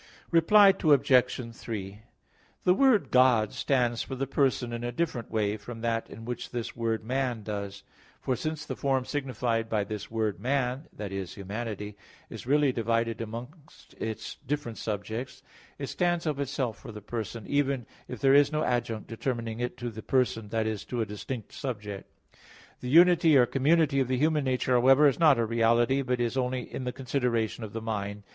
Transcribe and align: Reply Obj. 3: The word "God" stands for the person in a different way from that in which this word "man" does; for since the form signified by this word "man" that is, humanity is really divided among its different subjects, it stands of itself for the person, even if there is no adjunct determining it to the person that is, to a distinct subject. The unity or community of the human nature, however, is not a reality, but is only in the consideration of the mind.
Reply 0.31 0.69
Obj. 0.83 1.55
3: 1.55 1.99
The 2.63 2.73
word 2.73 3.11
"God" 3.11 3.53
stands 3.53 4.01
for 4.01 4.15
the 4.15 4.25
person 4.25 4.73
in 4.73 4.83
a 4.83 4.91
different 4.91 5.29
way 5.29 5.57
from 5.57 5.81
that 5.81 6.09
in 6.09 6.25
which 6.25 6.49
this 6.49 6.75
word 6.75 7.03
"man" 7.03 7.43
does; 7.43 7.83
for 8.19 8.35
since 8.35 8.65
the 8.65 8.75
form 8.75 9.05
signified 9.05 9.69
by 9.69 9.83
this 9.83 10.09
word 10.09 10.39
"man" 10.39 10.87
that 10.91 11.11
is, 11.11 11.35
humanity 11.35 11.95
is 12.31 12.47
really 12.47 12.71
divided 12.71 13.21
among 13.21 13.53
its 13.99 14.37
different 14.37 14.79
subjects, 14.79 15.43
it 15.77 15.85
stands 15.85 16.25
of 16.25 16.39
itself 16.39 16.79
for 16.79 16.91
the 16.91 16.99
person, 17.01 17.45
even 17.45 17.85
if 18.07 18.19
there 18.19 18.33
is 18.33 18.51
no 18.51 18.63
adjunct 18.63 19.07
determining 19.07 19.59
it 19.59 19.77
to 19.77 19.91
the 19.91 20.01
person 20.01 20.49
that 20.49 20.65
is, 20.65 20.83
to 20.83 21.01
a 21.01 21.05
distinct 21.05 21.51
subject. 21.51 22.09
The 22.79 22.89
unity 22.89 23.37
or 23.37 23.45
community 23.45 23.99
of 23.99 24.07
the 24.07 24.17
human 24.17 24.45
nature, 24.45 24.71
however, 24.71 25.07
is 25.07 25.19
not 25.19 25.37
a 25.37 25.45
reality, 25.45 26.01
but 26.01 26.19
is 26.19 26.37
only 26.37 26.61
in 26.73 26.85
the 26.85 26.91
consideration 26.91 27.63
of 27.63 27.73
the 27.73 27.81
mind. 27.83 28.23